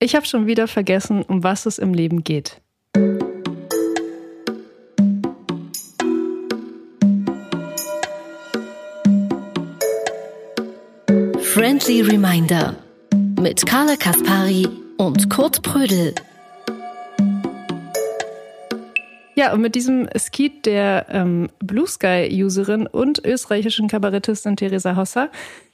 [0.00, 2.60] Ich habe schon wieder vergessen, um was es im Leben geht.
[11.40, 12.76] Friendly Reminder
[13.40, 16.14] mit Carla Kaspari und Kurt Prödel.
[19.34, 25.30] Ja, und mit diesem Skit der ähm, Blue Sky-Userin und österreichischen Kabarettistin Theresa Hosser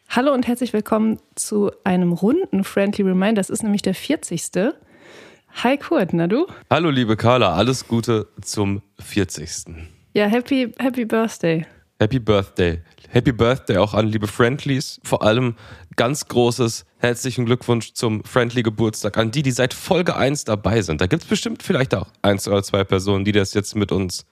[0.08, 3.40] Hallo und herzlich willkommen zu einem runden Friendly Reminder.
[3.40, 4.50] Das ist nämlich der 40.
[5.62, 6.46] Hi Kurt, na du?
[6.70, 9.74] Hallo liebe Carla, alles Gute zum 40.
[10.12, 11.66] Ja, happy, happy Birthday.
[11.98, 12.80] Happy Birthday.
[13.10, 15.00] Happy Birthday auch an liebe Friendlies.
[15.04, 15.56] Vor allem
[15.96, 21.00] ganz großes herzlichen Glückwunsch zum Friendly Geburtstag an die, die seit Folge 1 dabei sind.
[21.00, 24.26] Da gibt es bestimmt vielleicht auch eins oder zwei Personen, die das jetzt mit uns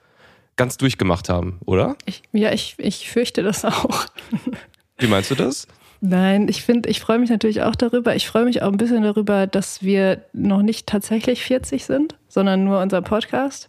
[0.57, 1.97] ganz durchgemacht haben, oder?
[2.05, 4.07] Ich, ja, ich, ich fürchte das auch.
[5.03, 5.67] Wie meinst du das?
[6.01, 8.15] Nein, ich finde, ich freue mich natürlich auch darüber.
[8.15, 12.65] Ich freue mich auch ein bisschen darüber, dass wir noch nicht tatsächlich 40 sind, sondern
[12.65, 13.69] nur unser Podcast.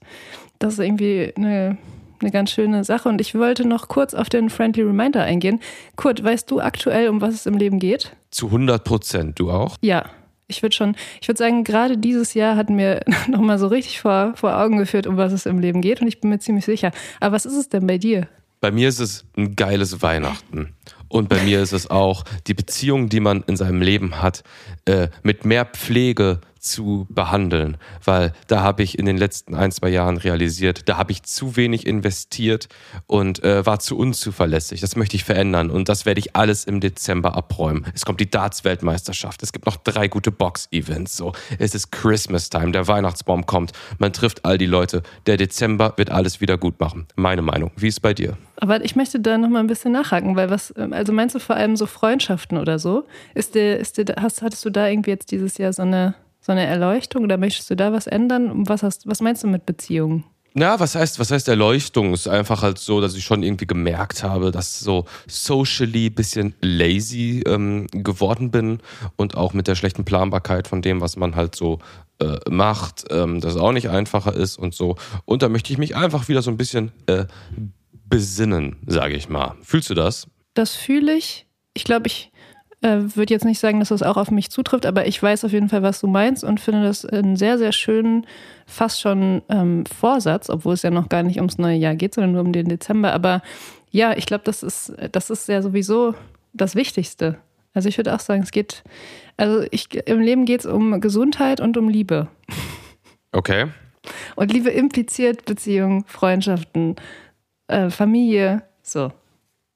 [0.59, 1.77] Das ist irgendwie eine,
[2.19, 3.09] eine ganz schöne Sache.
[3.09, 5.59] Und ich wollte noch kurz auf den Friendly Reminder eingehen.
[5.95, 8.15] Kurt, weißt du aktuell, um was es im Leben geht?
[8.30, 9.39] Zu 100 Prozent.
[9.39, 9.77] Du auch?
[9.81, 10.05] Ja.
[10.47, 14.33] Ich würde schon, ich würde sagen, gerade dieses Jahr hat mir nochmal so richtig vor,
[14.36, 16.02] vor Augen geführt, um was es im Leben geht.
[16.02, 16.91] Und ich bin mir ziemlich sicher.
[17.19, 18.27] Aber was ist es denn bei dir?
[18.63, 20.73] Bei mir ist es ein geiles Weihnachten.
[21.14, 24.44] Und bei mir ist es auch die Beziehung, die man in seinem Leben hat,
[24.86, 29.89] äh, mit mehr Pflege zu behandeln, weil da habe ich in den letzten ein, zwei
[29.89, 32.70] Jahren realisiert, da habe ich zu wenig investiert
[33.05, 34.81] und äh, war zu unzuverlässig.
[34.81, 37.86] Das möchte ich verändern und das werde ich alles im Dezember abräumen.
[37.94, 41.17] Es kommt die Darts-Weltmeisterschaft, es gibt noch drei gute Box-Events.
[41.17, 45.03] So, es ist Christmas-Time, der Weihnachtsbaum kommt, man trifft all die Leute.
[45.25, 47.08] Der Dezember wird alles wieder gut machen.
[47.16, 47.72] Meine Meinung.
[47.75, 48.38] Wie ist bei dir?
[48.58, 51.58] Aber ich möchte da noch mal ein bisschen nachhaken, weil was, also meinst du vor
[51.58, 53.05] allem so Freundschaften oder so?
[53.33, 56.52] Ist der, ist der, hast, hattest du da irgendwie jetzt dieses Jahr so eine so
[56.52, 58.67] eine Erleuchtung oder möchtest du da was ändern?
[58.67, 60.25] Was, hast, was meinst du mit Beziehungen?
[60.55, 62.13] Na, was heißt, was heißt Erleuchtung?
[62.13, 66.54] Es ist einfach halt so, dass ich schon irgendwie gemerkt habe, dass so socially bisschen
[66.61, 68.80] lazy ähm, geworden bin
[69.15, 71.80] und auch mit der schlechten Planbarkeit von dem, was man halt so
[72.20, 74.95] äh, macht, ähm, dass es auch nicht einfacher ist und so.
[75.25, 77.25] Und da möchte ich mich einfach wieder so ein bisschen äh,
[78.05, 79.55] besinnen, sage ich mal.
[79.64, 80.27] Fühlst du das?
[80.54, 81.48] Das fühle ich.
[81.73, 82.31] Ich glaube, ich
[82.83, 85.52] äh, würde jetzt nicht sagen, dass das auch auf mich zutrifft, aber ich weiß auf
[85.52, 88.27] jeden Fall, was du meinst und finde das einen sehr, sehr schönen,
[88.66, 92.33] fast schon ähm, Vorsatz, obwohl es ja noch gar nicht ums neue Jahr geht, sondern
[92.33, 93.14] nur um den Dezember.
[93.14, 93.42] Aber
[93.89, 96.14] ja, ich glaube, das ist, das ist ja sowieso
[96.52, 97.38] das Wichtigste.
[97.73, 98.83] Also ich würde auch sagen, es geht,
[99.38, 102.27] also ich, im Leben geht es um Gesundheit und um Liebe.
[103.32, 103.67] Okay.
[104.36, 106.98] Und Liebe impliziert Beziehungen, Freundschaften,
[107.67, 109.11] äh, Familie, so.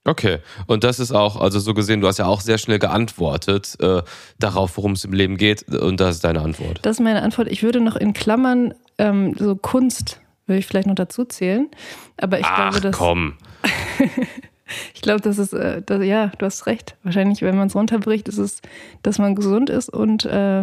[0.08, 3.76] Okay, und das ist auch, also so gesehen, du hast ja auch sehr schnell geantwortet
[3.82, 4.02] äh,
[4.40, 6.80] darauf, worum es im Leben geht, und das ist deine Antwort.
[6.84, 7.50] Das ist meine Antwort.
[7.50, 11.68] Ich würde noch in Klammern ähm, so Kunst, würde ich vielleicht noch dazu zählen.
[12.16, 12.98] Aber ich Ach, glaube, dass.
[12.98, 13.34] komm.
[14.94, 16.96] ich glaube, das ist, äh, das, ja, du hast recht.
[17.04, 18.62] Wahrscheinlich, wenn man es runterbricht, ist es,
[19.04, 20.62] dass man gesund ist und äh,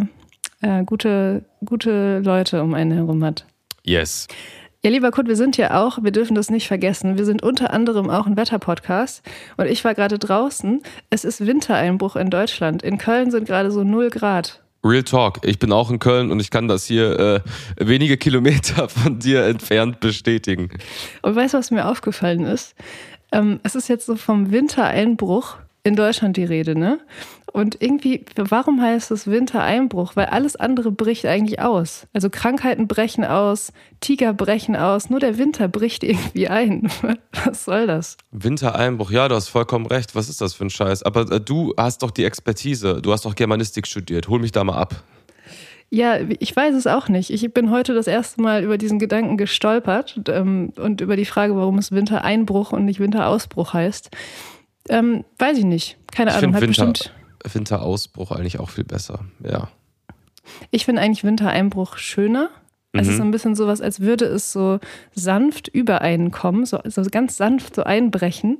[0.62, 3.44] äh, gute, gute Leute um einen herum hat.
[3.84, 4.26] Yes.
[4.84, 7.72] Ja, lieber Kurt, wir sind ja auch, wir dürfen das nicht vergessen, wir sind unter
[7.72, 9.22] anderem auch ein Wetterpodcast
[9.56, 10.82] und ich war gerade draußen.
[11.08, 12.82] Es ist Wintereinbruch in Deutschland.
[12.82, 14.62] In Köln sind gerade so 0 Grad.
[14.84, 15.38] Real Talk.
[15.42, 17.40] Ich bin auch in Köln und ich kann das hier äh,
[17.78, 20.68] wenige Kilometer von dir entfernt bestätigen.
[21.22, 22.74] Und weißt du, was mir aufgefallen ist?
[23.32, 26.98] Ähm, es ist jetzt so vom Wintereinbruch in Deutschland die Rede, ne?
[27.54, 30.16] Und irgendwie, warum heißt es Wintereinbruch?
[30.16, 32.08] Weil alles andere bricht eigentlich aus.
[32.12, 36.90] Also Krankheiten brechen aus, Tiger brechen aus, nur der Winter bricht irgendwie ein.
[37.44, 38.16] Was soll das?
[38.32, 40.16] Wintereinbruch, ja, du hast vollkommen recht.
[40.16, 41.04] Was ist das für ein Scheiß?
[41.04, 43.00] Aber äh, du hast doch die Expertise.
[43.00, 44.26] Du hast doch Germanistik studiert.
[44.26, 45.04] Hol mich da mal ab.
[45.90, 47.30] Ja, ich weiß es auch nicht.
[47.30, 51.54] Ich bin heute das erste Mal über diesen Gedanken gestolpert ähm, und über die Frage,
[51.54, 54.10] warum es Wintereinbruch und nicht Winterausbruch heißt.
[54.88, 55.98] Ähm, weiß ich nicht.
[56.12, 56.54] Keine ich Ahnung.
[56.54, 57.14] Hat Winter, bestimmt.
[57.52, 59.20] Winterausbruch eigentlich auch viel besser.
[59.42, 59.68] Ja.
[60.70, 62.50] Ich finde eigentlich Wintereinbruch schöner.
[62.92, 63.00] Mhm.
[63.00, 64.78] Es ist so ein bisschen sowas, als würde es so
[65.14, 68.58] sanft über einen kommen, so, so ganz sanft so einbrechen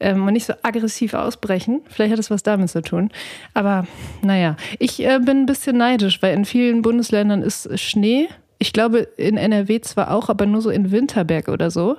[0.00, 1.82] ähm, und nicht so aggressiv ausbrechen.
[1.88, 3.10] Vielleicht hat es was damit zu tun.
[3.54, 3.86] Aber
[4.22, 8.28] naja, ich äh, bin ein bisschen neidisch, weil in vielen Bundesländern ist Schnee.
[8.58, 11.96] Ich glaube in NRW zwar auch, aber nur so in Winterberg oder so.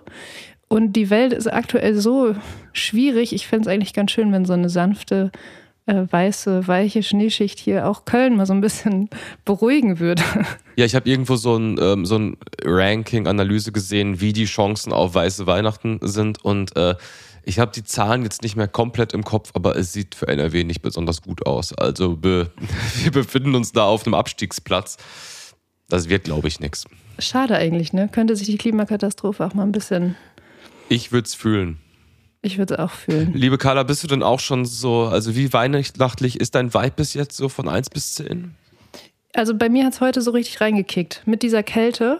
[0.67, 2.35] Und die Welt ist aktuell so
[2.71, 3.33] schwierig.
[3.33, 5.31] Ich fände es eigentlich ganz schön, wenn so eine sanfte,
[5.85, 9.09] äh, weiße, weiche Schneeschicht hier auch Köln mal so ein bisschen
[9.45, 10.23] beruhigen würde.
[10.75, 15.15] Ja, ich habe irgendwo so ein, ähm, so ein Ranking-Analyse gesehen, wie die Chancen auf
[15.15, 16.43] weiße Weihnachten sind.
[16.43, 16.95] Und äh,
[17.43, 20.63] Ich habe die Zahlen jetzt nicht mehr komplett im Kopf, aber es sieht für NRW
[20.63, 21.73] nicht besonders gut aus.
[21.73, 22.51] Also be
[23.03, 24.97] wir befinden uns da auf einem Abstiegsplatz.
[25.89, 26.85] Das wird, glaube ich, nichts.
[27.19, 28.07] Schade eigentlich, ne?
[28.09, 30.15] Könnte sich die Klimakatastrophe auch mal ein bisschen.
[30.87, 31.79] Ich würde es fühlen.
[32.41, 33.33] Ich würde es auch fühlen.
[33.33, 37.13] Liebe Carla, bist du denn auch schon so, also wie weihnachtlich ist dein Vibe bis
[37.13, 38.55] jetzt so von 1 bis 10?
[39.33, 41.21] Also bei mir hat es heute so richtig reingekickt.
[41.25, 42.19] Mit dieser Kälte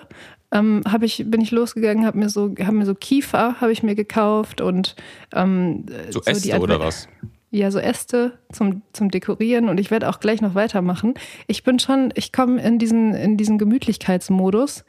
[0.52, 3.96] ähm, ich, bin ich losgegangen, habe mir so, hab mir so Kiefer habe ich mir
[3.96, 4.96] gekauft und
[5.34, 7.08] ähm, so, so Äste oder was?
[7.52, 11.16] Ja, so Äste zum, zum Dekorieren und ich werde auch gleich noch weitermachen.
[11.48, 14.86] Ich bin schon, ich komme in diesen, in diesen Gemütlichkeitsmodus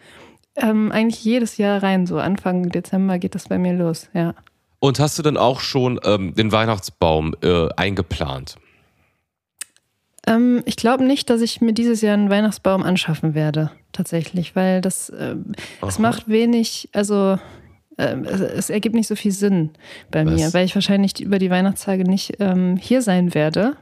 [0.57, 2.07] ähm, eigentlich jedes Jahr rein.
[2.07, 4.35] So Anfang Dezember geht das bei mir los, ja.
[4.83, 8.57] Und hast du dann auch schon ähm, den Weihnachtsbaum äh, eingeplant?
[10.27, 14.81] Ähm, ich glaube nicht, dass ich mir dieses Jahr einen Weihnachtsbaum anschaffen werde, tatsächlich, weil
[14.81, 15.37] das äh,
[15.87, 17.39] es macht wenig, also
[17.97, 19.71] äh, es, es, ergibt nicht so viel Sinn
[20.11, 20.35] bei Was?
[20.35, 23.77] mir, weil ich wahrscheinlich über die Weihnachtstage nicht ähm, hier sein werde.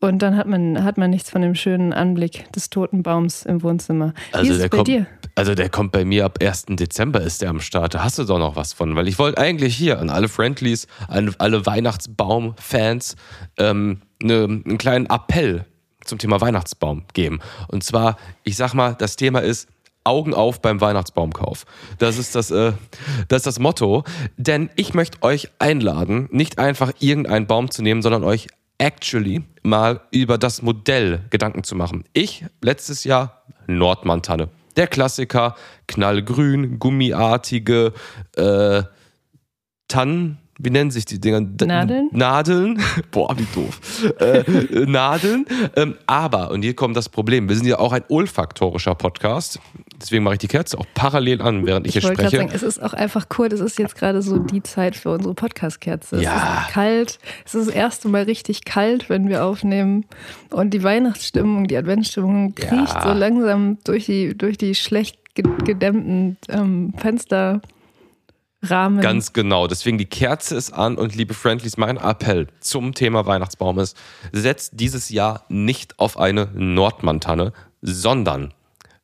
[0.00, 3.62] Und dann hat man, hat man nichts von dem schönen Anblick des toten Baums im
[3.62, 4.12] Wohnzimmer.
[4.32, 5.06] Wie also ist der bei kommt, dir?
[5.34, 6.66] Also der kommt bei mir ab 1.
[6.70, 7.94] Dezember ist der am Start.
[7.94, 8.96] Da hast du doch noch was von.
[8.96, 13.16] Weil ich wollte eigentlich hier an alle Friendlies, an alle Weihnachtsbaum-Fans
[13.58, 15.64] ähm, ne, einen kleinen Appell
[16.04, 17.40] zum Thema Weihnachtsbaum geben.
[17.68, 19.68] Und zwar, ich sag mal, das Thema ist
[20.04, 21.64] Augen auf beim Weihnachtsbaumkauf.
[21.98, 22.72] Das ist das, äh,
[23.28, 24.04] das ist das Motto.
[24.36, 28.48] Denn ich möchte euch einladen, nicht einfach irgendeinen Baum zu nehmen, sondern euch
[28.78, 32.04] actually mal über das Modell Gedanken zu machen.
[32.12, 34.48] Ich letztes Jahr Nordmantanne.
[34.76, 35.54] Der Klassiker,
[35.86, 37.92] knallgrün, gummiartige
[38.36, 38.82] äh,
[39.88, 41.40] Tannen, wie nennen sich die Dinger?
[41.40, 42.08] Nadeln?
[42.12, 42.80] Nadeln.
[43.10, 43.80] Boah, wie doof.
[44.20, 45.46] äh, Nadeln.
[45.74, 49.58] Ähm, aber, und hier kommt das Problem, wir sind ja auch ein olfaktorischer Podcast.
[50.00, 52.36] Deswegen mache ich die Kerze auch parallel an, während ich, ich hier spreche.
[52.36, 55.34] Sagen, es ist auch einfach cool, es ist jetzt gerade so die Zeit für unsere
[55.34, 56.22] Podcast-Kerze.
[56.22, 56.34] Ja.
[56.34, 57.18] Es ist kalt.
[57.44, 60.06] Es ist das erste Mal richtig kalt, wenn wir aufnehmen.
[60.50, 63.02] Und die Weihnachtsstimmung, die Adventsstimmung kriecht ja.
[63.02, 67.60] so langsam durch die, durch die schlecht gedämmten ähm, Fenster.
[68.64, 69.00] Rahmen.
[69.00, 69.66] Ganz genau.
[69.66, 73.96] Deswegen die Kerze ist an und liebe Friendlies, mein Appell zum Thema Weihnachtsbaum ist,
[74.32, 77.52] setzt dieses Jahr nicht auf eine Nordmantanne,
[77.82, 78.52] sondern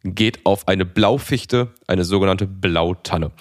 [0.03, 3.33] geht auf eine Blaufichte, eine sogenannte Blautanne.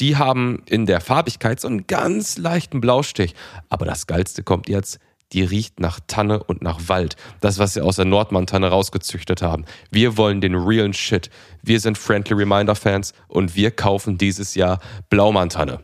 [0.00, 3.34] Die haben in der Farbigkeit so einen ganz leichten Blaustich.
[3.68, 4.98] Aber das Geilste kommt jetzt
[5.32, 7.16] die riecht nach Tanne und nach Wald.
[7.40, 9.64] Das, was sie aus der Nordmantanne rausgezüchtet haben.
[9.90, 11.30] Wir wollen den realen Shit.
[11.62, 14.80] Wir sind Friendly Reminder Fans und wir kaufen dieses Jahr
[15.10, 15.80] Blaumantanne.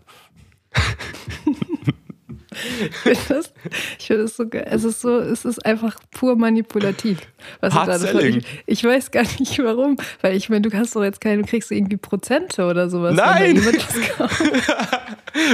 [2.55, 3.53] Ich finde das,
[3.99, 4.67] ich find das so geil.
[4.71, 7.19] Es ist so, es ist einfach pur manipulativ.
[7.61, 8.39] Was Hard selling.
[8.67, 11.49] Ich, ich, weiß gar nicht warum, weil ich meine, du hast doch jetzt keine, du
[11.49, 13.15] kriegst irgendwie Prozente oder sowas.
[13.15, 13.61] Nein!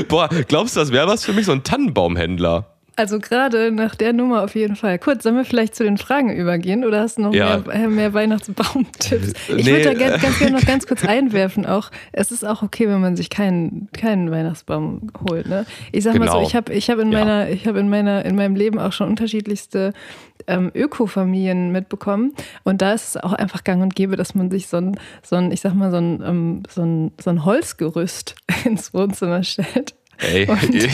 [0.09, 2.67] Boah, glaubst du, das wäre was für mich, so ein Tannenbaumhändler?
[3.01, 4.99] Also gerade nach der Nummer auf jeden Fall.
[4.99, 7.57] Kurz, sollen wir vielleicht zu den Fragen übergehen oder hast du noch ja.
[7.67, 9.33] mehr, mehr Weihnachtsbaumtipps?
[9.49, 9.73] Ich nee.
[9.73, 13.01] würde da ganz, ganz gerne noch ganz kurz einwerfen auch, es ist auch okay, wenn
[13.01, 15.49] man sich keinen, keinen Weihnachtsbaum holt.
[15.49, 15.65] Ne?
[15.93, 16.27] Ich sag genau.
[16.27, 16.49] mal so, genau.
[16.49, 17.21] ich habe ich hab in, ja.
[17.21, 19.95] meiner, ich hab in, meiner, in meinem Leben auch schon unterschiedlichste
[20.47, 24.69] ähm, Ökofamilien mitbekommen und da ist es auch einfach gang und gäbe, dass man sich
[24.69, 28.35] so ein, so ein ich sag mal, so ein, ähm, so ein, so ein Holzgerüst
[28.65, 30.47] ins Wohnzimmer stellt Ey,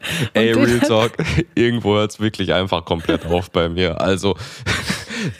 [0.34, 1.12] ey Real Talk,
[1.54, 4.00] irgendwo hört es wirklich einfach komplett auf bei mir.
[4.00, 4.36] Also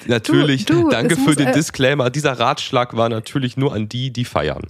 [0.06, 2.10] natürlich, du, du, danke für den Disclaimer.
[2.10, 4.66] Dieser Ratschlag war natürlich nur an die, die feiern.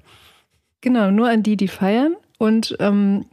[0.80, 2.14] Genau, nur an die, die feiern.
[2.38, 3.26] Und ähm,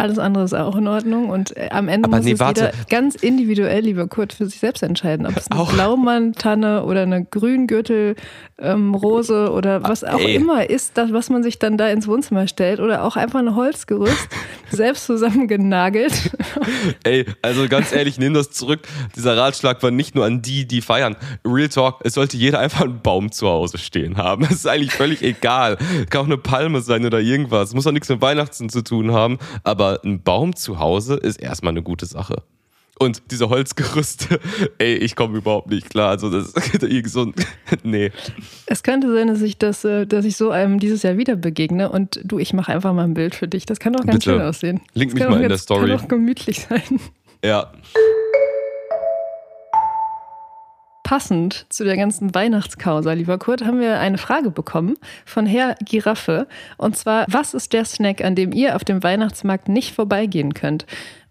[0.00, 2.72] alles andere ist auch in Ordnung und äh, am Ende Aber muss nee, es warte.
[2.72, 7.24] jeder ganz individuell, lieber Kurt, für sich selbst entscheiden, ob es eine Blaumann-Tanne oder eine
[7.24, 8.16] Grüngürtel
[8.58, 10.34] ähm, Rose oder was auch Ey.
[10.34, 13.54] immer ist, das, was man sich dann da ins Wohnzimmer stellt oder auch einfach ein
[13.54, 14.28] Holzgerüst,
[14.70, 16.12] selbst zusammengenagelt.
[17.04, 18.80] Ey, also ganz ehrlich, nimm das zurück.
[19.16, 21.16] Dieser Ratschlag war nicht nur an die, die feiern.
[21.44, 24.44] Real Talk, es sollte jeder einfach einen Baum zu Hause stehen haben.
[24.50, 25.78] Es ist eigentlich völlig egal.
[26.10, 27.72] Kann auch eine Palme sein oder irgendwas.
[27.72, 31.72] Muss auch nichts mit Weihnachten zu tun haben, aber ein Baum zu Hause ist erstmal
[31.72, 32.42] eine gute Sache.
[32.98, 34.38] Und diese Holzgerüste,
[34.78, 36.10] ey, ich komme überhaupt nicht klar.
[36.10, 37.34] Also das ist so ein,
[37.82, 38.12] nee.
[38.66, 41.90] Es könnte sein, dass ich das, äh, dass ich so einem dieses Jahr wieder begegne
[41.90, 43.64] und du, ich mache einfach mal ein Bild für dich.
[43.64, 44.36] Das kann doch ganz Bitte.
[44.36, 44.80] schön aussehen.
[44.92, 45.88] Link mich mal in ganz, der Story.
[45.88, 47.00] Kann doch gemütlich sein.
[47.42, 47.72] Ja.
[51.10, 56.46] Passend zu der ganzen Weihnachtskausa, lieber Kurt, haben wir eine Frage bekommen von Herr Giraffe.
[56.78, 60.86] Und zwar, was ist der Snack, an dem ihr auf dem Weihnachtsmarkt nicht vorbeigehen könnt?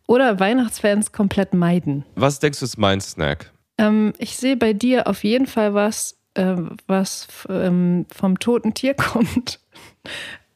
[0.05, 2.03] Oder Weihnachtsfans komplett meiden.
[2.15, 3.53] Was denkst du, ist mein Snack?
[3.77, 6.57] Ähm, ich sehe bei dir auf jeden Fall was, äh,
[6.87, 9.61] was ähm, vom toten Tier kommt.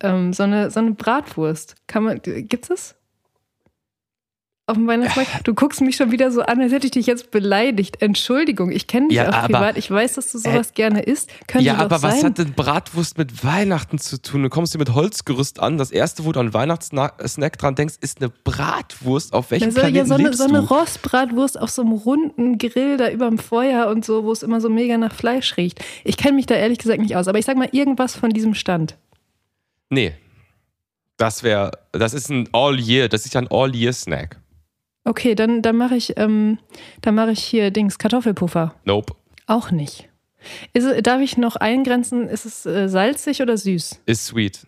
[0.01, 1.77] ähm, so, eine, so eine Bratwurst.
[1.87, 2.95] Kann man, gibt's es?
[4.65, 5.45] Auf dem Weihnachtsmarkt.
[5.45, 8.01] Du guckst mich schon wieder so an, als hätte ich dich jetzt beleidigt.
[8.01, 9.77] Entschuldigung, ich kenne dich Ja, auch aber- privat.
[9.77, 11.29] Ich weiß, dass du sowas gerne isst.
[11.47, 12.23] Könnte ja, aber was sein.
[12.31, 14.41] hat denn Bratwurst mit Weihnachten zu tun?
[14.43, 15.77] Du kommst hier mit Holzgerüst an.
[15.77, 19.33] Das erste, wo du an Weihnachtssnack dran denkst, ist eine Bratwurst.
[19.33, 20.59] Auf welchem Also, Planeten ja, so eine, lebst so eine?
[20.59, 24.69] Rostbratwurst auf so einem runden Grill da überm Feuer und so, wo es immer so
[24.69, 25.83] mega nach Fleisch riecht.
[26.05, 28.53] Ich kenne mich da ehrlich gesagt nicht aus, aber ich sag mal irgendwas von diesem
[28.53, 28.95] Stand.
[29.89, 30.13] Nee.
[31.17, 34.37] Das wäre, das ist ein All-Year, das ist ja ein All-Year-Snack.
[35.05, 36.59] Okay, dann, dann mache ich, ähm,
[37.01, 38.73] dann mache ich hier Dings, Kartoffelpuffer.
[38.85, 39.13] Nope.
[39.47, 40.09] Auch nicht.
[40.73, 44.01] Ist, darf ich noch eingrenzen, ist es äh, salzig oder süß?
[44.05, 44.65] Ist sweet.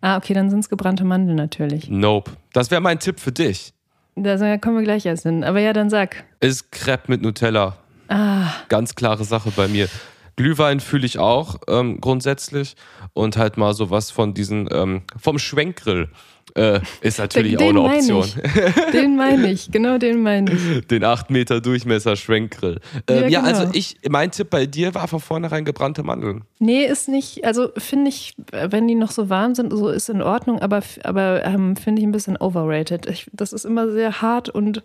[0.00, 1.88] Ah, okay, dann sind es gebrannte Mandeln natürlich.
[1.88, 2.32] Nope.
[2.52, 3.72] Das wäre mein Tipp für dich.
[4.16, 5.42] Da kommen wir gleich erst hin.
[5.42, 6.24] Aber ja, dann sag.
[6.40, 7.76] Ist Crepe mit Nutella.
[8.08, 9.88] Ah, Ganz klare Sache bei mir.
[10.36, 12.74] Glühwein fühle ich auch ähm, grundsätzlich.
[13.12, 16.08] Und halt mal sowas von diesen, ähm, vom Schwenkgrill
[16.56, 18.24] äh, ist natürlich den auch eine Option.
[18.24, 18.90] ich.
[18.92, 20.86] Den meine ich, genau den meine ich.
[20.88, 22.80] Den 8 Meter Durchmesser Schwenkgrill.
[23.08, 23.58] Ähm, Ja, ja, genau.
[23.58, 26.42] also ich, mein Tipp bei dir war von vornherein gebrannte Mandeln.
[26.58, 30.22] Nee, ist nicht, also finde ich, wenn die noch so warm sind, so ist in
[30.22, 33.06] Ordnung, aber, aber ähm, finde ich ein bisschen overrated.
[33.06, 34.82] Ich, das ist immer sehr hart und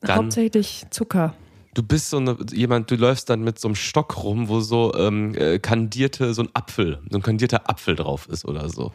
[0.00, 1.34] Dann- hauptsächlich Zucker.
[1.76, 4.94] Du bist so eine, jemand, du läufst dann mit so einem Stock rum, wo so
[4.94, 8.94] ähm, äh, kandierte, so ein Apfel, so ein kandierter Apfel drauf ist oder so.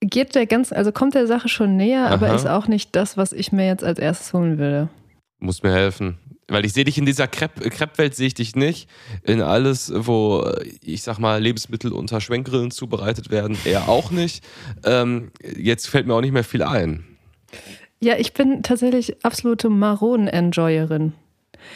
[0.00, 2.36] Geht der ganz, also kommt der Sache schon näher, aber Aha.
[2.36, 4.88] ist auch nicht das, was ich mir jetzt als erstes holen würde.
[5.40, 6.18] Muss mir helfen.
[6.46, 8.88] Weil ich sehe dich in dieser Crepe- Crepe-Welt, sehe ich dich nicht.
[9.24, 14.44] In alles, wo, äh, ich sag mal, Lebensmittel unter Schwenkgrillen zubereitet werden, eher auch nicht.
[14.84, 17.04] Ähm, jetzt fällt mir auch nicht mehr viel ein.
[17.98, 21.12] Ja, ich bin tatsächlich absolute Maronen-Enjoyerin.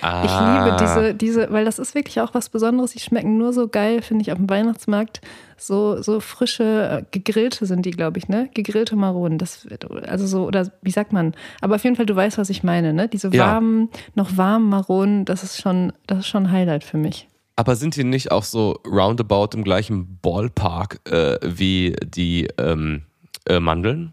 [0.00, 2.92] Ah, Ich liebe diese, diese, weil das ist wirklich auch was Besonderes.
[2.92, 5.20] Die schmecken nur so geil, finde ich, auf dem Weihnachtsmarkt.
[5.56, 8.50] So, so frische, äh, gegrillte sind die, glaube ich, ne?
[8.54, 9.38] Gegrillte Maronen.
[9.38, 9.66] Das,
[10.06, 11.34] also so, oder wie sagt man?
[11.60, 13.08] Aber auf jeden Fall, du weißt, was ich meine, ne?
[13.08, 13.46] Diese Ja.
[13.46, 17.28] warmen, noch warmen Maronen, das ist schon, das ist schon ein Highlight für mich.
[17.54, 23.02] Aber sind die nicht auch so roundabout im gleichen Ballpark äh, wie die ähm,
[23.46, 24.12] äh, Mandeln?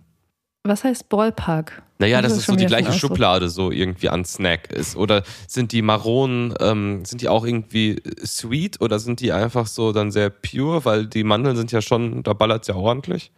[0.63, 1.81] Was heißt Ballpark?
[2.00, 3.12] Naja, Das dass ist es so die gleiche Ausdruck.
[3.12, 4.96] Schublade so irgendwie an Snack ist.
[4.96, 9.91] Oder sind die Maronen, ähm, sind die auch irgendwie sweet oder sind die einfach so
[9.91, 10.86] dann sehr pure?
[10.86, 13.32] Weil die Mandeln sind ja schon, da ballert es ja ordentlich.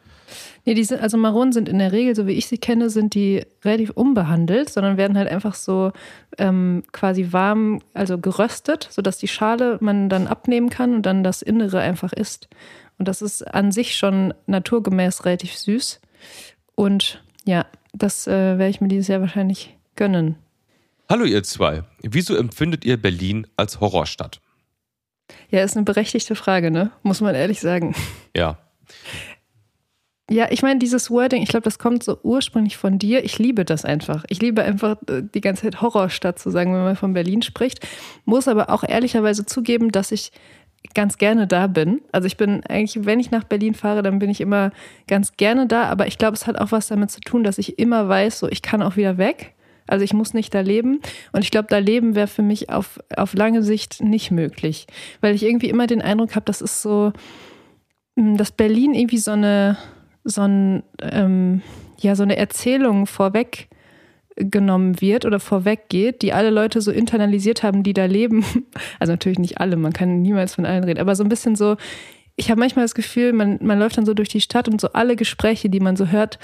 [0.63, 3.15] Nee, die sind, also Maronen sind in der Regel, so wie ich sie kenne, sind
[3.15, 5.91] die relativ unbehandelt, sondern werden halt einfach so
[6.37, 11.41] ähm, quasi warm, also geröstet, sodass die Schale man dann abnehmen kann und dann das
[11.41, 12.47] Innere einfach isst.
[12.99, 15.99] Und das ist an sich schon naturgemäß relativ süß.
[16.75, 20.35] Und ja, das äh, werde ich mir dieses Jahr wahrscheinlich gönnen.
[21.09, 24.39] Hallo ihr zwei, wieso empfindet ihr Berlin als Horrorstadt?
[25.49, 26.91] Ja, ist eine berechtigte Frage, ne?
[27.03, 27.95] Muss man ehrlich sagen.
[28.35, 28.57] Ja,
[30.29, 33.25] Ja, ich meine, dieses Wording, ich glaube, das kommt so ursprünglich von dir.
[33.25, 34.23] Ich liebe das einfach.
[34.29, 37.85] Ich liebe einfach äh, die ganze Zeit Horrorstadt zu sagen, wenn man von Berlin spricht.
[38.23, 40.31] Muss aber auch ehrlicherweise zugeben, dass ich
[40.93, 42.01] ganz gerne da bin.
[42.11, 44.71] Also ich bin eigentlich, wenn ich nach Berlin fahre, dann bin ich immer
[45.07, 45.83] ganz gerne da.
[45.83, 48.49] Aber ich glaube, es hat auch was damit zu tun, dass ich immer weiß, so
[48.49, 49.53] ich kann auch wieder weg.
[49.87, 51.01] Also ich muss nicht da leben.
[51.31, 54.87] Und ich glaube, da leben wäre für mich auf, auf lange Sicht nicht möglich.
[55.19, 57.11] Weil ich irgendwie immer den Eindruck habe, das ist so,
[58.15, 59.77] mh, dass Berlin irgendwie so eine,
[60.23, 61.61] so ein, ähm,
[61.99, 63.67] ja, so eine Erzählung vorweg
[64.35, 68.43] genommen wird oder vorweggeht, die alle Leute so internalisiert haben, die da leben.
[68.99, 71.77] Also natürlich nicht alle, man kann niemals von allen reden, aber so ein bisschen so,
[72.35, 74.89] ich habe manchmal das Gefühl, man, man läuft dann so durch die Stadt und so
[74.93, 76.39] alle Gespräche, die man so hört,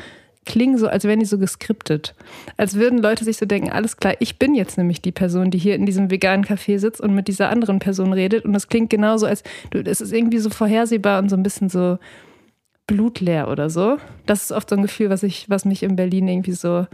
[0.48, 2.16] klingen so, als wären die so geskriptet.
[2.56, 5.58] Als würden Leute sich so denken, alles klar, ich bin jetzt nämlich die Person, die
[5.58, 8.46] hier in diesem veganen Café sitzt und mit dieser anderen Person redet.
[8.46, 11.70] Und das klingt genauso, als du, es ist irgendwie so vorhersehbar und so ein bisschen
[11.70, 12.00] so
[12.88, 13.98] blutleer oder so.
[14.26, 16.88] Das ist oft so ein Gefühl, was ich, was mich in Berlin irgendwie so,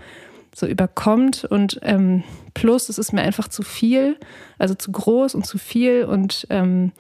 [0.56, 1.46] so überkommt.
[1.46, 4.18] Und ähm, plus, es ist mir einfach zu viel,
[4.58, 6.92] also zu groß und zu viel und ähm,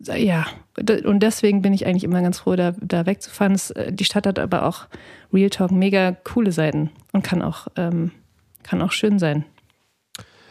[0.00, 0.46] ja,
[1.04, 3.54] und deswegen bin ich eigentlich immer ganz froh, da, da wegzufahren.
[3.54, 4.86] Es, äh, die Stadt hat aber auch
[5.32, 8.10] Real Talk mega coole Seiten und kann auch, ähm,
[8.62, 9.44] kann auch schön sein.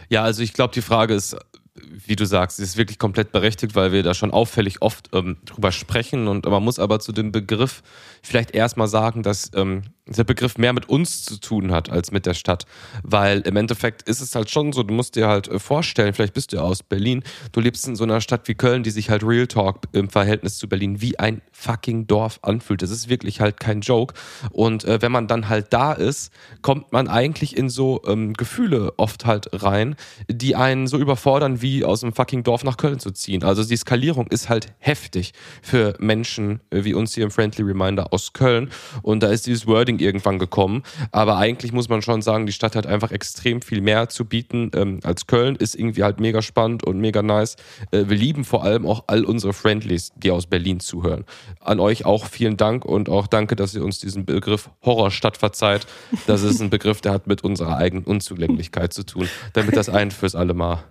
[0.10, 1.36] Ja, also ich glaube, die Frage ist,
[1.74, 5.72] wie du sagst, ist wirklich komplett berechtigt, weil wir da schon auffällig oft ähm, drüber
[5.72, 6.27] sprechen.
[6.27, 7.81] Und man muss aber zu dem Begriff
[8.22, 12.25] vielleicht erstmal sagen, dass ähm, der Begriff mehr mit uns zu tun hat als mit
[12.25, 12.65] der Stadt.
[13.03, 16.33] Weil im Endeffekt ist es halt schon so, du musst dir halt äh, vorstellen, vielleicht
[16.33, 19.09] bist du ja aus Berlin, du lebst in so einer Stadt wie Köln, die sich
[19.09, 22.81] halt Real Talk im Verhältnis zu Berlin wie ein fucking Dorf anfühlt.
[22.81, 24.13] Das ist wirklich halt kein Joke.
[24.51, 26.31] Und äh, wenn man dann halt da ist,
[26.62, 29.95] kommt man eigentlich in so ähm, Gefühle oft halt rein,
[30.29, 33.43] die einen so überfordern, wie aus einem fucking Dorf nach Köln zu ziehen.
[33.43, 38.13] Also die Skalierung ist halt heftig für Menschen äh, wie uns hier im Friendly Reminder
[38.13, 38.69] aus Köln.
[39.01, 40.83] Und da ist dieses Wording Funding irgendwann gekommen.
[41.11, 44.71] Aber eigentlich muss man schon sagen, die Stadt hat einfach extrem viel mehr zu bieten
[44.75, 45.55] ähm, als Köln.
[45.55, 47.55] Ist irgendwie halt mega spannend und mega nice.
[47.91, 51.25] Äh, wir lieben vor allem auch all unsere Friendlies, die aus Berlin zuhören.
[51.59, 55.87] An euch auch vielen Dank und auch danke, dass ihr uns diesen Begriff Horrorstadt verzeiht.
[56.27, 60.11] Das ist ein Begriff, der hat mit unserer eigenen Unzulänglichkeit zu tun, damit das ein
[60.11, 60.83] fürs alle Mal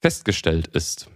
[0.00, 1.08] festgestellt ist.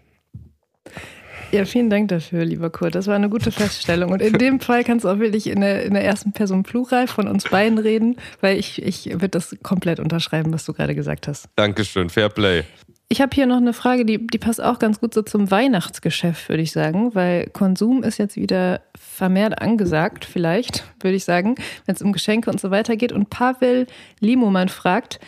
[1.52, 2.94] Ja, vielen Dank dafür, lieber Kurt.
[2.94, 4.10] Das war eine gute Feststellung.
[4.10, 7.06] Und in dem Fall kannst du auch wirklich in der, in der ersten Person Plural
[7.06, 11.28] von uns beiden reden, weil ich, ich würde das komplett unterschreiben, was du gerade gesagt
[11.28, 11.48] hast.
[11.56, 12.64] Dankeschön, Fair Play.
[13.10, 16.48] Ich habe hier noch eine Frage, die, die passt auch ganz gut so zum Weihnachtsgeschäft,
[16.48, 21.94] würde ich sagen, weil Konsum ist jetzt wieder vermehrt angesagt, vielleicht, würde ich sagen, wenn
[21.94, 23.12] es um Geschenke und so weiter geht.
[23.12, 23.86] Und Pavel
[24.20, 25.20] Limoman fragt,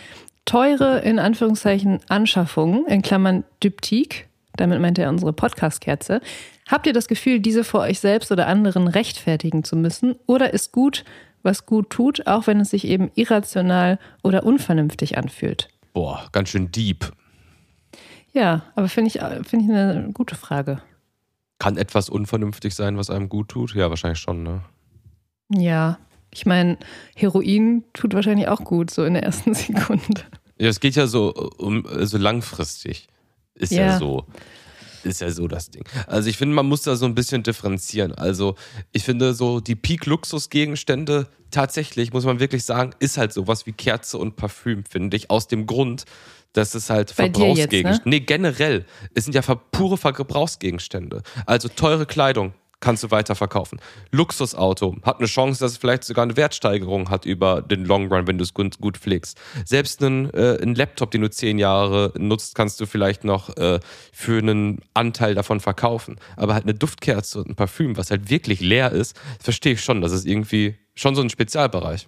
[0.47, 6.21] teure, in Anführungszeichen, Anschaffungen, in Klammern Dyptik, damit meint er unsere Podcast-Kerze.
[6.69, 10.17] Habt ihr das Gefühl, diese vor euch selbst oder anderen rechtfertigen zu müssen?
[10.27, 11.05] Oder ist gut,
[11.43, 15.69] was gut tut, auch wenn es sich eben irrational oder unvernünftig anfühlt?
[15.93, 17.13] Boah, ganz schön deep.
[18.33, 20.83] Ja, aber finde ich, find ich eine gute Frage.
[21.59, 23.75] Kann etwas unvernünftig sein, was einem gut tut?
[23.75, 24.63] Ja, wahrscheinlich schon, ne?
[25.51, 25.99] Ja,
[26.33, 26.79] ich meine,
[27.15, 30.23] Heroin tut wahrscheinlich auch gut, so in der ersten Sekunde.
[30.59, 33.09] Ja, es geht ja so um so langfristig.
[33.55, 33.87] Ist ja.
[33.87, 34.27] ja so.
[35.05, 35.85] Ist ja so das Ding.
[36.07, 38.13] Also ich finde, man muss da so ein bisschen differenzieren.
[38.15, 38.55] Also
[38.93, 44.17] ich finde so die Peak-Luxus-Gegenstände tatsächlich, muss man wirklich sagen, ist halt sowas wie Kerze
[44.19, 45.31] und Parfüm, finde ich.
[45.31, 46.05] Aus dem Grund,
[46.55, 47.91] dass es halt Verbrauchsgegenstände.
[47.91, 48.01] Ne?
[48.05, 48.87] Nee, generell.
[49.13, 51.23] Es sind ja pure Verbrauchsgegenstände.
[51.45, 53.81] Also teure Kleidung, kannst du weiterverkaufen.
[54.13, 58.27] Luxusauto hat eine Chance, dass es vielleicht sogar eine Wertsteigerung hat über den Long Run,
[58.27, 59.41] wenn du es gut, gut pflegst.
[59.65, 63.81] Selbst einen, äh, einen Laptop, den du zehn Jahre nutzt, kannst du vielleicht noch äh,
[64.13, 66.17] für einen Anteil davon verkaufen.
[66.37, 70.03] Aber halt eine Duftkerze und ein Parfüm, was halt wirklich leer ist, verstehe ich schon.
[70.03, 72.07] Das ist irgendwie schon so ein Spezialbereich.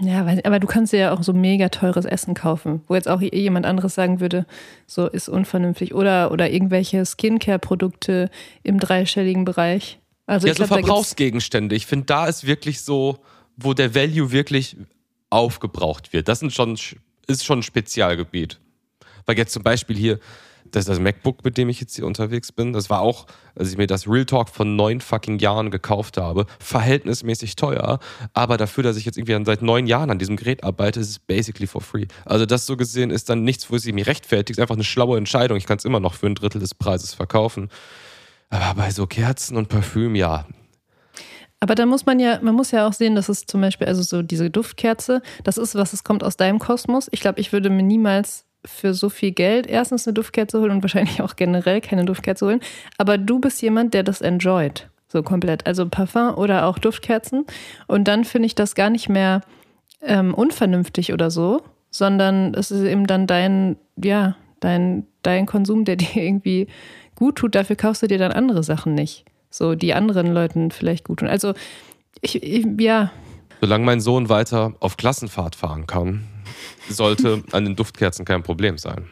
[0.00, 3.20] Ja, aber du kannst dir ja auch so mega teures Essen kaufen, wo jetzt auch
[3.20, 4.46] jemand anderes sagen würde,
[4.86, 5.94] so ist unvernünftig.
[5.94, 8.30] Oder, oder irgendwelche Skincare-Produkte
[8.62, 9.98] im dreistelligen Bereich.
[10.26, 11.74] Also ja, so glaub, Verbrauchsgegenstände.
[11.74, 13.18] Ich finde, da ist wirklich so,
[13.56, 14.76] wo der Value wirklich
[15.30, 16.28] aufgebraucht wird.
[16.28, 16.78] Das sind schon,
[17.26, 18.60] ist schon ein Spezialgebiet.
[19.26, 20.18] Weil jetzt zum Beispiel hier
[20.76, 22.72] das das MacBook, mit dem ich jetzt hier unterwegs bin.
[22.72, 26.46] Das war auch, als ich mir das Real Talk von neun fucking Jahren gekauft habe,
[26.58, 27.98] verhältnismäßig teuer.
[28.32, 31.18] Aber dafür, dass ich jetzt irgendwie seit neun Jahren an diesem Gerät arbeite, ist es
[31.18, 32.06] basically for free.
[32.24, 34.58] Also das so gesehen ist dann nichts, wo es mir rechtfertigt.
[34.58, 35.56] ist einfach eine schlaue Entscheidung.
[35.56, 37.68] Ich kann es immer noch für ein Drittel des Preises verkaufen.
[38.50, 40.46] Aber bei so Kerzen und Parfüm, ja,
[41.60, 44.02] aber da muss man ja, man muss ja auch sehen, dass es zum Beispiel, also
[44.02, 47.08] so diese Duftkerze, das ist was, es kommt aus deinem Kosmos.
[47.10, 50.82] Ich glaube, ich würde mir niemals für so viel Geld erstens eine Duftkerze holen und
[50.82, 52.60] wahrscheinlich auch generell keine Duftkerze holen.
[52.96, 54.88] Aber du bist jemand, der das enjoyt.
[55.08, 55.66] So komplett.
[55.66, 57.46] Also Parfum oder auch Duftkerzen.
[57.86, 59.40] Und dann finde ich das gar nicht mehr
[60.02, 65.96] ähm, unvernünftig oder so, sondern es ist eben dann dein, ja, dein, dein Konsum, der
[65.96, 66.68] dir irgendwie
[67.14, 67.54] gut tut.
[67.54, 69.24] Dafür kaufst du dir dann andere Sachen nicht.
[69.50, 71.28] So, die anderen Leuten vielleicht gut tun.
[71.28, 71.54] Also,
[72.20, 73.10] ich, ich ja.
[73.60, 76.24] Solange mein Sohn weiter auf Klassenfahrt fahren kann,
[76.88, 79.08] sollte an den Duftkerzen kein Problem sein.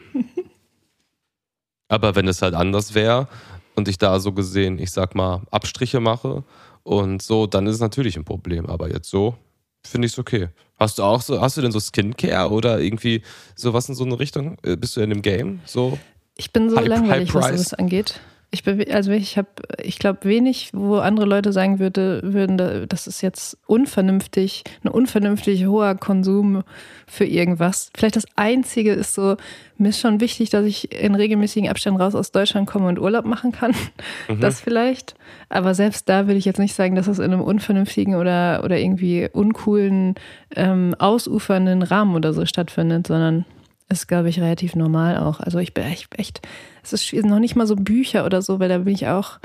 [1.89, 3.27] Aber wenn es halt anders wäre
[3.75, 6.43] und ich da so gesehen, ich sag mal, Abstriche mache
[6.83, 8.65] und so, dann ist es natürlich ein Problem.
[8.65, 9.37] Aber jetzt so
[9.85, 10.49] finde ich es okay.
[10.79, 13.21] Hast du auch so, hast du denn so Skincare oder irgendwie
[13.55, 14.57] sowas in so eine Richtung?
[14.63, 15.61] Äh, bist du in dem Game?
[15.65, 15.97] So
[16.35, 18.19] ich bin so high, langweilig, high was das angeht.
[18.49, 19.49] Ich, also ich habe,
[19.83, 25.65] ich glaube, wenig, wo andere Leute sagen würde, würden, das ist jetzt unvernünftig, ein unvernünftig
[25.65, 26.63] hoher Konsum
[27.07, 27.91] für irgendwas.
[27.95, 29.35] Vielleicht das Einzige ist so,
[29.77, 33.25] mir ist schon wichtig, dass ich in regelmäßigen Abständen raus aus Deutschland komme und Urlaub
[33.25, 33.73] machen kann.
[34.27, 34.41] Mhm.
[34.41, 35.15] Das vielleicht.
[35.49, 38.77] Aber selbst da will ich jetzt nicht sagen, dass das in einem unvernünftigen oder, oder
[38.77, 40.15] irgendwie uncoolen,
[40.55, 43.45] ähm, ausufernden Rahmen oder so stattfindet, sondern
[43.89, 45.39] ist, glaube ich, relativ normal auch.
[45.39, 46.41] Also ich bin echt, echt,
[46.83, 49.39] es ist noch nicht mal so Bücher oder so, weil da bin ich auch,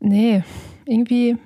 [0.00, 0.42] nee,
[0.86, 1.36] irgendwie.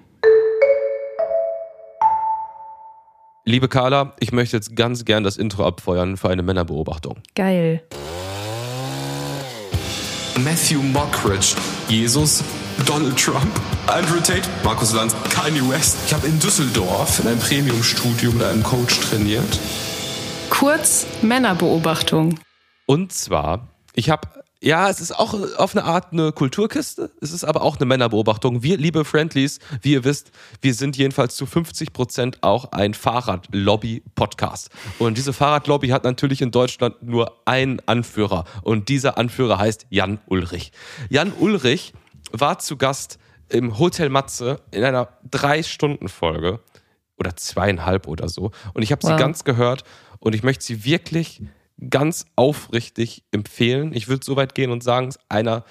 [3.45, 7.19] Liebe Carla, ich möchte jetzt ganz gern das Intro abfeuern für eine Männerbeobachtung.
[7.35, 7.83] Geil.
[10.45, 11.57] Matthew Mockridge,
[11.89, 12.45] Jesus,
[12.87, 13.49] Donald Trump,
[13.87, 15.97] Andrew Tate, Markus Lanz, Kanye West.
[16.07, 19.59] Ich habe in Düsseldorf in einem Premium-Studio mit einem Coach trainiert.
[20.51, 22.39] Kurz Männerbeobachtung.
[22.87, 24.29] Und zwar, ich habe
[24.61, 27.13] ja, es ist auch auf eine Art eine Kulturkiste.
[27.21, 28.65] Es ist aber auch eine Männerbeobachtung.
[28.65, 34.71] Wir, liebe Friendlies, wie ihr wisst, wir sind jedenfalls zu 50 Prozent auch ein Fahrradlobby-Podcast.
[34.99, 38.47] Und diese Fahrradlobby hat natürlich in Deutschland nur einen Anführer.
[38.63, 40.73] Und dieser Anführer heißt Jan Ulrich.
[41.09, 41.93] Jan Ulrich
[42.33, 46.59] war zu Gast im Hotel Matze in einer Drei-Stunden-Folge
[47.17, 48.51] oder zweieinhalb oder so.
[48.75, 49.11] Und ich habe Wow.
[49.13, 49.85] sie ganz gehört
[50.21, 51.43] und ich möchte sie wirklich
[51.91, 53.93] ganz aufrichtig empfehlen.
[53.95, 55.65] Ich würde so weit gehen und sagen, es ist einer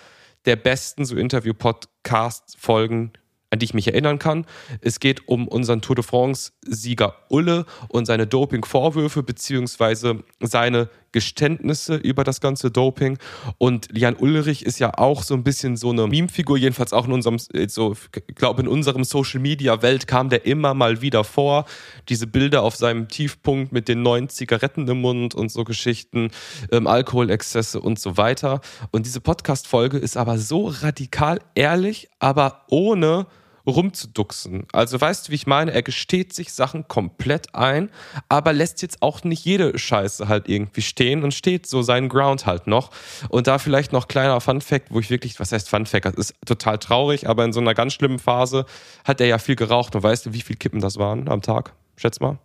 [0.46, 3.12] der besten so Interview-Podcast-Folgen,
[3.50, 4.46] an die ich mich erinnern kann.
[4.82, 12.24] Es geht um unseren Tour de France-Sieger Ulle und seine Doping-Vorwürfe beziehungsweise seine Geständnisse über
[12.24, 13.18] das ganze Doping.
[13.58, 17.14] Und Jan Ulrich ist ja auch so ein bisschen so eine Meme-Figur, jedenfalls auch in
[17.14, 17.96] unserem, äh, so,
[18.36, 21.66] glaube, in unserem Social-Media-Welt kam der immer mal wieder vor.
[22.10, 26.32] Diese Bilder auf seinem Tiefpunkt mit den neuen Zigaretten im Mund und so Geschichten,
[26.72, 28.62] ähm, Alkoholexzesse und so weiter.
[28.92, 33.28] Und diese Podcast-Folge ist aber so radikal ehrlich, aber ohne
[33.68, 34.66] rumzuduxen.
[34.72, 35.72] Also weißt du, wie ich meine?
[35.74, 37.90] Er gesteht sich Sachen komplett ein,
[38.30, 42.46] aber lässt jetzt auch nicht jede Scheiße halt irgendwie stehen und steht so seinen Ground
[42.46, 42.92] halt noch.
[43.30, 46.06] Und da vielleicht noch kleiner Fun Fact, wo ich wirklich, was heißt Fun Fact?
[46.06, 48.66] Das ist total traurig, aber in so einer ganz schlimmen Phase
[49.04, 49.96] hat er ja viel geraucht.
[49.96, 51.74] Und weißt du, wie viel Kippen das waren am Tag?
[51.98, 52.40] Schätz mal.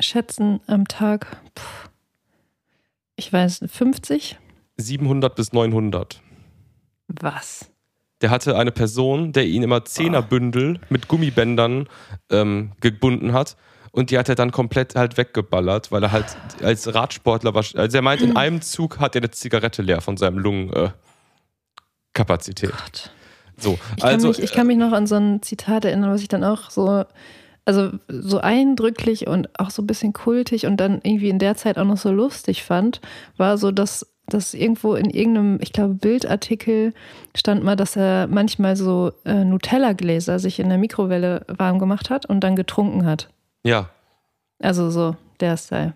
[0.00, 1.88] Schätzen am Tag, puh,
[3.16, 4.38] ich weiß, 50?
[4.76, 6.22] 700 bis 900.
[7.08, 7.67] Was?
[8.20, 11.88] Der hatte eine Person, der ihn immer Zehnerbündel mit Gummibändern
[12.30, 13.56] ähm, gebunden hat.
[13.92, 17.64] Und die hat er dann komplett halt weggeballert, weil er halt als Radsportler war.
[17.74, 22.70] Also er meint, in einem Zug hat er eine Zigarette leer von seinem Lungenkapazität.
[22.70, 22.72] Äh.
[22.72, 23.10] Gott.
[23.56, 26.22] so, Ich kann, also mich, ich kann mich noch an so ein Zitat erinnern, was
[26.22, 27.04] ich dann auch so,
[27.64, 31.78] also so eindrücklich und auch so ein bisschen kultig und dann irgendwie in der Zeit
[31.78, 33.00] auch noch so lustig fand,
[33.36, 36.92] war so, dass, dass irgendwo in irgendeinem, ich glaube, Bildartikel
[37.36, 42.26] stand mal, dass er manchmal so äh, Nutella-Gläser sich in der Mikrowelle warm gemacht hat
[42.26, 43.30] und dann getrunken hat.
[43.64, 43.90] ja,
[44.60, 45.94] Also so der Style.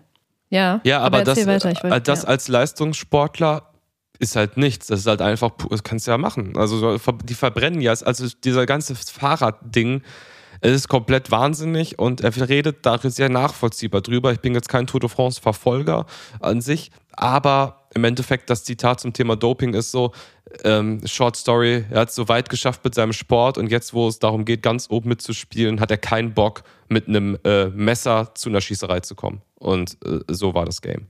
[0.49, 1.71] Ja, ja, aber, das, erzähl weiter.
[1.71, 2.29] Ich äh, das ja.
[2.29, 3.73] als Leistungssportler
[4.19, 4.87] ist halt nichts.
[4.87, 6.53] Das ist halt einfach, das kannst du ja machen.
[6.57, 10.03] Also die verbrennen ja, also dieser ganze Fahrradding,
[10.61, 14.31] es ist komplett wahnsinnig und er redet da sehr nachvollziehbar drüber.
[14.31, 16.05] Ich bin jetzt kein Tour de France Verfolger
[16.39, 20.11] an sich, aber im Endeffekt das Zitat zum Thema Doping ist so,
[20.63, 24.07] ähm, Short Story, er hat es so weit geschafft mit seinem Sport und jetzt, wo
[24.07, 28.49] es darum geht, ganz oben mitzuspielen, hat er keinen Bock, mit einem äh, Messer zu
[28.49, 29.41] einer Schießerei zu kommen.
[29.55, 31.07] Und äh, so war das Game.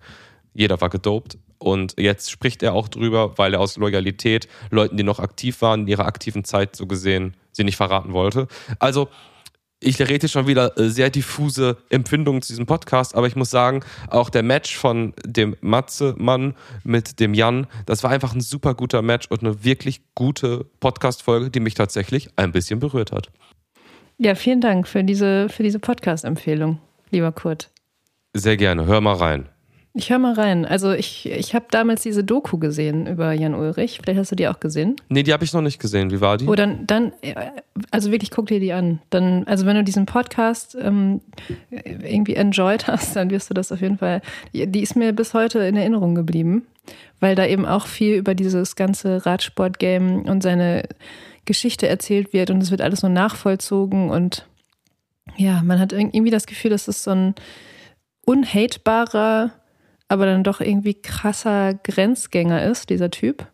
[0.54, 1.38] Jeder war gedopt.
[1.58, 5.82] Und jetzt spricht er auch drüber, weil er aus Loyalität Leuten, die noch aktiv waren,
[5.82, 8.48] in ihrer aktiven Zeit so gesehen, sie nicht verraten wollte.
[8.80, 9.10] Also,
[9.84, 13.84] ich rede schon wieder äh, sehr diffuse Empfindungen zu diesem Podcast, aber ich muss sagen,
[14.10, 19.02] auch der Match von dem Matze-Mann mit dem Jan, das war einfach ein super guter
[19.02, 23.32] Match und eine wirklich gute Podcast-Folge, die mich tatsächlich ein bisschen berührt hat.
[24.18, 26.80] ja, vielen Dank für diese, für diese Podcast-Empfehlung,
[27.12, 27.70] lieber Kurt.
[28.34, 29.50] Sehr gerne, hör mal rein.
[29.96, 30.66] Ich höre mal rein.
[30.66, 34.00] Also ich, ich habe damals diese Doku gesehen über Jan Ulrich.
[34.02, 34.96] Vielleicht hast du die auch gesehen.
[35.10, 36.10] Nee, die habe ich noch nicht gesehen.
[36.10, 36.48] Wie war die?
[36.48, 37.36] Oh, dann, dann, äh,
[37.92, 39.00] also wirklich guck dir die an.
[39.12, 41.22] Dann, also wenn du diesen Podcast ähm,
[41.70, 44.22] irgendwie enjoyed hast, dann wirst du das auf jeden Fall.
[44.54, 46.66] Die die ist mir bis heute in Erinnerung geblieben,
[47.20, 50.90] weil da eben auch viel über dieses ganze Radsport-Game und seine
[51.46, 54.48] Geschichte erzählt wird und es wird alles so nachvollzogen und
[55.38, 57.36] ja, man hat irgendwie das Gefühl, dass es so ein
[58.26, 59.52] unhatebarer,
[60.14, 63.48] aber dann doch irgendwie krasser Grenzgänger ist, dieser Typ.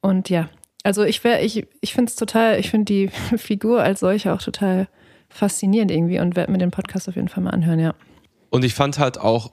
[0.00, 0.48] Und ja,
[0.84, 4.40] also ich wäre, ich, ich finde es total, ich finde die Figur als solche auch
[4.40, 4.86] total
[5.28, 7.94] faszinierend irgendwie und werde mir den Podcast auf jeden Fall mal anhören, ja.
[8.50, 9.52] Und ich fand halt auch,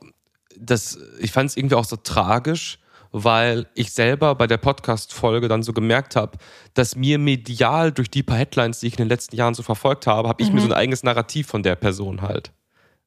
[0.55, 2.77] das, ich fand es irgendwie auch so tragisch,
[3.11, 6.37] weil ich selber bei der Podcast-Folge dann so gemerkt habe,
[6.75, 10.05] dass mir medial durch die paar Headlines, die ich in den letzten Jahren so verfolgt
[10.05, 12.51] habe, habe ich mir so ein eigenes Narrativ von der Person halt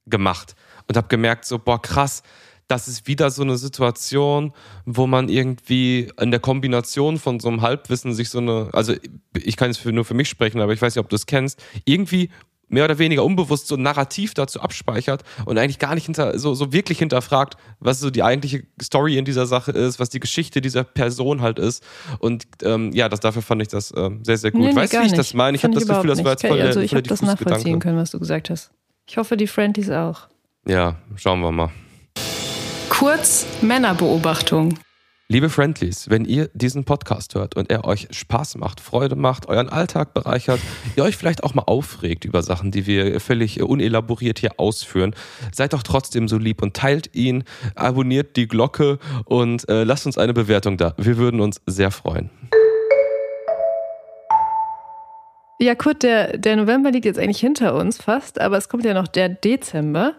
[0.06, 0.56] gemacht
[0.88, 2.24] und habe gemerkt, so, boah, krass,
[2.68, 4.52] das ist wieder so eine Situation,
[4.84, 8.94] wo man irgendwie in der Kombination von so einem Halbwissen sich so eine, also
[9.36, 11.62] ich kann jetzt nur für mich sprechen, aber ich weiß nicht, ob du es kennst,
[11.84, 12.30] irgendwie
[12.68, 16.54] mehr oder weniger unbewusst so ein Narrativ dazu abspeichert und eigentlich gar nicht hinter, so,
[16.54, 20.60] so wirklich hinterfragt, was so die eigentliche Story in dieser Sache ist, was die Geschichte
[20.60, 21.84] dieser Person halt ist.
[22.18, 24.62] Und ähm, ja, das, dafür fand ich das ähm, sehr, sehr gut.
[24.62, 25.18] Nee, nee, weißt du, wie ich nicht.
[25.18, 25.56] das meine?
[25.56, 27.78] Ich habe das Gefühl, das war jetzt voll Also ich habe das nachvollziehen Gedanke.
[27.80, 28.70] können, was du gesagt hast.
[29.06, 30.28] Ich hoffe, die Friendlies auch.
[30.66, 31.70] Ja, schauen wir mal.
[32.88, 34.78] Kurz Männerbeobachtung.
[35.28, 39.70] Liebe Friendlies, wenn ihr diesen Podcast hört und er euch Spaß macht, Freude macht, euren
[39.70, 40.60] Alltag bereichert,
[40.96, 45.14] ihr euch vielleicht auch mal aufregt über Sachen, die wir völlig unelaboriert hier ausführen,
[45.50, 47.44] seid doch trotzdem so lieb und teilt ihn,
[47.74, 50.94] abonniert die Glocke und äh, lasst uns eine Bewertung da.
[50.98, 52.30] Wir würden uns sehr freuen.
[55.58, 58.92] Ja, Kurt, der, der November liegt jetzt eigentlich hinter uns fast, aber es kommt ja
[58.92, 60.14] noch der Dezember.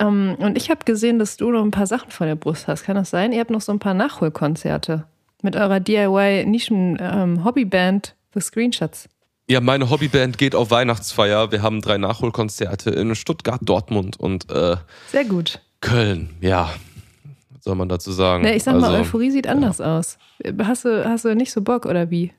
[0.00, 2.84] Ähm, und ich habe gesehen, dass du noch ein paar Sachen vor der Brust hast.
[2.84, 3.32] Kann das sein?
[3.32, 5.04] Ihr habt noch so ein paar Nachholkonzerte
[5.42, 9.08] mit eurer DIY-Nischen-Hobbyband The Screenshots.
[9.48, 11.50] Ja, meine Hobbyband geht auf Weihnachtsfeier.
[11.50, 14.76] Wir haben drei Nachholkonzerte in Stuttgart, Dortmund und äh,
[15.08, 15.60] Sehr gut.
[15.80, 16.30] Köln.
[16.40, 16.70] Ja,
[17.52, 18.44] was soll man dazu sagen?
[18.44, 20.18] Nee, ich sag mal, Also, Euphorie sieht anders aus.
[20.62, 22.32] Hast du, hast du nicht so Bock oder wie?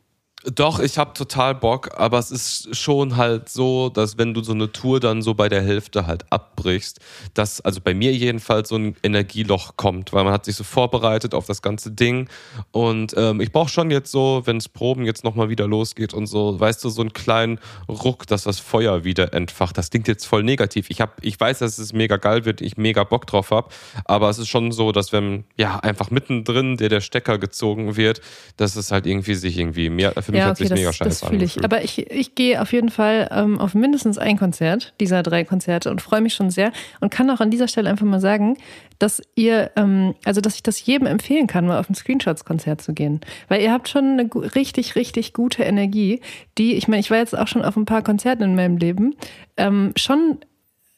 [0.43, 4.53] Doch, ich habe total Bock, aber es ist schon halt so, dass wenn du so
[4.53, 6.99] eine Tour dann so bei der Hälfte halt abbrichst,
[7.35, 11.35] dass also bei mir jedenfalls so ein Energieloch kommt, weil man hat sich so vorbereitet
[11.35, 12.27] auf das ganze Ding
[12.71, 16.25] und ähm, ich brauche schon jetzt so, wenn es Proben jetzt nochmal wieder losgeht und
[16.25, 19.77] so, weißt du, so einen kleinen Ruck, dass das Feuer wieder entfacht.
[19.77, 20.87] Das klingt jetzt voll negativ.
[20.89, 23.71] Ich hab, ich weiß, dass es mega geil wird, ich mega Bock drauf hab,
[24.05, 28.21] aber es ist schon so, dass wenn ja einfach mittendrin der der Stecker gezogen wird,
[28.57, 31.25] dass es halt irgendwie sich irgendwie mehr mich Ja, hat okay, das, mega das scheiße
[31.27, 31.63] fühle ich.
[31.63, 35.91] Aber ich, ich gehe auf jeden Fall ähm, auf mindestens ein Konzert dieser drei Konzerte
[35.91, 38.57] und freue mich schon sehr und kann auch an dieser Stelle einfach mal sagen,
[38.99, 42.93] dass ihr, ähm, also dass ich das jedem empfehlen kann, mal auf ein Screenshots-Konzert zu
[42.93, 43.21] gehen.
[43.47, 46.21] Weil ihr habt schon eine richtig, richtig gute Energie,
[46.57, 49.15] die, ich meine, ich war jetzt auch schon auf ein paar Konzerten in meinem Leben,
[49.57, 50.37] ähm, schon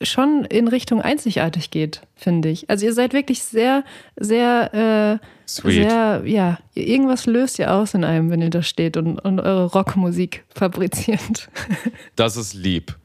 [0.03, 2.69] schon in Richtung einzigartig geht, finde ich.
[2.69, 3.83] Also ihr seid wirklich sehr,
[4.17, 5.89] sehr, äh, Sweet.
[5.89, 9.65] sehr, ja, irgendwas löst ihr aus in einem, wenn ihr da steht und, und eure
[9.65, 11.49] Rockmusik fabriziert.
[12.15, 12.95] Das ist lieb.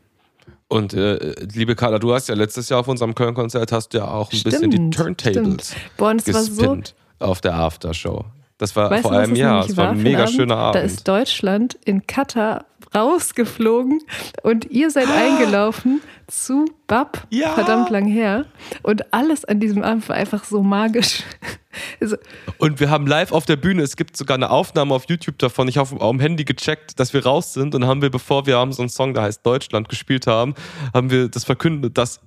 [0.68, 4.08] Und äh, liebe Carla, du hast ja letztes Jahr auf unserem Köln-Konzert hast du ja
[4.08, 5.96] auch ein bisschen die Stimmt, Turntables stimmt.
[5.96, 6.78] Boah, und es war so-
[7.20, 8.24] auf der Aftershow.
[8.58, 9.64] Das war Weißt vor du, einem das Jahr.
[9.64, 10.34] Es war ein mega Abend?
[10.34, 10.84] schöner Da Abend.
[10.84, 14.00] ist Deutschland in Katar rausgeflogen
[14.42, 17.50] und ihr seid eingelaufen zu Bab, Ja.
[17.54, 18.46] verdammt lang her.
[18.82, 21.22] Und alles an diesem Abend war einfach so magisch.
[22.00, 22.16] Also,
[22.56, 25.68] Und wir haben live auf der Bühne, es gibt sogar eine Aufnahme auf YouTube davon.
[25.68, 28.56] Ich habe auf dem Handy gecheckt, dass wir raus sind und haben wir, bevor wir
[28.58, 30.54] haben so einen Song, der heißt Deutschland, gespielt haben,
[30.92, 32.18] haben wir das verkündet, dass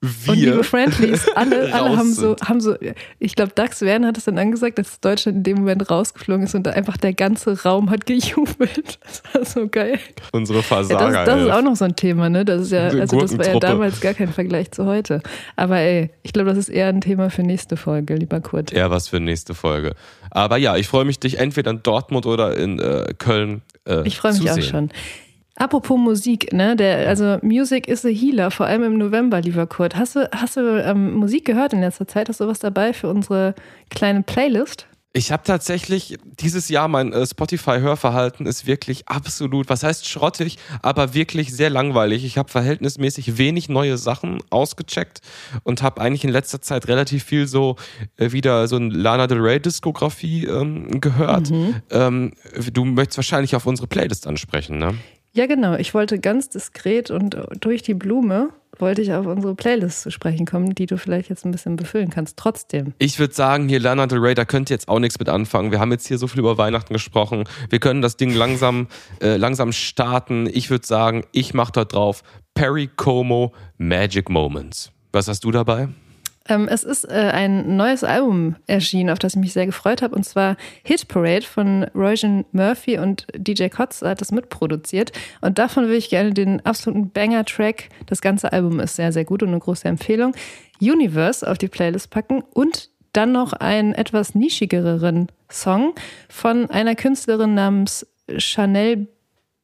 [0.00, 2.76] wir Und liebe Friendlies, alle, alle haben so, haben so,
[3.18, 6.54] ich glaube, Dax Werner hat es dann angesagt, dass Deutschland in dem Moment rausgeflogen ist
[6.54, 8.98] und einfach der ganze Raum hat gejubelt.
[9.08, 9.98] Das war so geil.
[10.32, 11.24] unsere Ja, Versager.
[11.24, 12.44] das, das ist auch noch so ein Thema, ne?
[12.44, 15.22] Das ist ja, also das war ja damals gar kein Vergleich zu heute.
[15.56, 18.72] Aber ey, ich glaube, das ist eher ein Thema für nächste Folge, lieber Kurt.
[18.72, 19.94] eher was für nächste Folge.
[20.30, 24.18] Aber ja, ich freue mich, dich entweder in Dortmund oder in äh, Köln äh, Ich
[24.18, 24.90] freue mich zu auch schon.
[25.58, 26.76] Apropos Musik, ne?
[26.76, 29.96] Der, also Music is a Healer, vor allem im November, lieber Kurt.
[29.96, 32.28] Hast du, hast du ähm, Musik gehört in letzter Zeit?
[32.28, 33.56] Hast du was dabei für unsere
[33.90, 34.86] kleine Playlist?
[35.14, 41.12] Ich habe tatsächlich dieses Jahr mein äh, Spotify-Hörverhalten ist wirklich absolut, was heißt schrottig, aber
[41.12, 42.24] wirklich sehr langweilig.
[42.24, 45.22] Ich habe verhältnismäßig wenig neue Sachen ausgecheckt
[45.64, 47.74] und habe eigentlich in letzter Zeit relativ viel so
[48.16, 51.50] äh, wieder so ein Lana Del Rey Diskografie ähm, gehört.
[51.90, 52.32] Ähm,
[52.72, 54.94] du möchtest wahrscheinlich auf unsere Playlist ansprechen, ne?
[55.32, 55.74] Ja, genau.
[55.76, 60.46] Ich wollte ganz diskret und durch die Blume wollte ich auf unsere Playlist zu sprechen
[60.46, 62.36] kommen, die du vielleicht jetzt ein bisschen befüllen kannst.
[62.36, 62.94] Trotzdem.
[62.98, 65.70] Ich würde sagen, hier Lana Del Rey, da könnt ihr jetzt auch nichts mit anfangen.
[65.70, 67.44] Wir haben jetzt hier so viel über Weihnachten gesprochen.
[67.70, 68.88] Wir können das Ding langsam,
[69.20, 70.48] äh, langsam starten.
[70.52, 72.22] Ich würde sagen, ich mache da drauf
[72.54, 74.90] Perry Como Magic Moments.
[75.12, 75.88] Was hast du dabei?
[76.48, 80.14] Ähm, es ist äh, ein neues Album erschienen, auf das ich mich sehr gefreut habe,
[80.14, 85.12] und zwar Hit Parade von Roisin Murphy und DJ Kotz hat das mitproduziert.
[85.40, 89.42] Und davon würde ich gerne den absoluten Banger-Track, das ganze Album ist sehr, sehr gut
[89.42, 90.34] und eine große Empfehlung,
[90.80, 95.94] Universe auf die Playlist packen und dann noch einen etwas nischigeren Song
[96.28, 98.06] von einer Künstlerin namens
[98.36, 99.08] Chanel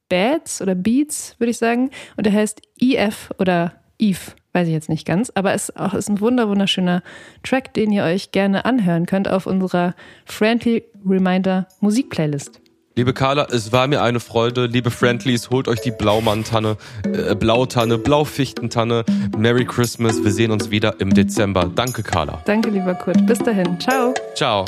[0.09, 1.91] Beats oder Beats, würde ich sagen.
[2.17, 5.31] Und der heißt EF oder Eve, weiß ich jetzt nicht ganz.
[5.35, 7.03] Aber es ist auch ist ein wunder, wunderschöner
[7.43, 12.61] Track, den ihr euch gerne anhören könnt auf unserer Friendly Reminder Musikplaylist.
[12.97, 14.67] Liebe Carla, es war mir eine Freude.
[14.67, 19.05] Liebe Friendlies, holt euch die Blaumann-Tanne, äh, Blautanne, Blaufichtentanne.
[19.37, 20.23] Merry Christmas.
[20.23, 21.69] Wir sehen uns wieder im Dezember.
[21.75, 22.41] Danke, Carla.
[22.45, 23.27] Danke, lieber Kurt.
[23.27, 23.81] Bis dahin.
[23.81, 24.15] Ciao.
[24.37, 24.65] Ciao.